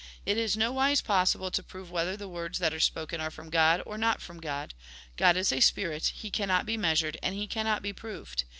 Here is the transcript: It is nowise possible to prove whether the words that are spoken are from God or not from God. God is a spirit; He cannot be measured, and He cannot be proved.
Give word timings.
It 0.25 0.35
is 0.35 0.57
nowise 0.57 0.99
possible 0.99 1.51
to 1.51 1.61
prove 1.61 1.91
whether 1.91 2.17
the 2.17 2.27
words 2.27 2.57
that 2.57 2.73
are 2.73 2.79
spoken 2.79 3.21
are 3.21 3.29
from 3.29 3.51
God 3.51 3.83
or 3.85 3.99
not 3.99 4.19
from 4.19 4.39
God. 4.39 4.73
God 5.15 5.37
is 5.37 5.51
a 5.51 5.59
spirit; 5.59 6.13
He 6.15 6.31
cannot 6.31 6.65
be 6.65 6.75
measured, 6.75 7.19
and 7.21 7.35
He 7.35 7.45
cannot 7.45 7.83
be 7.83 7.93
proved. 7.93 8.45